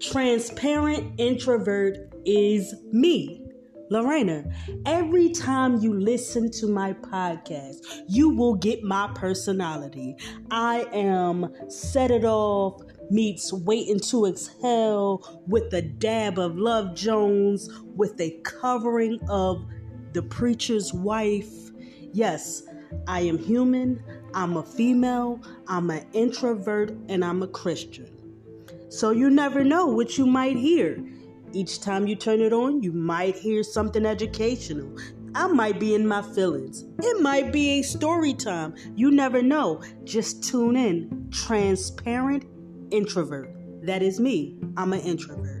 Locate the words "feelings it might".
36.22-37.52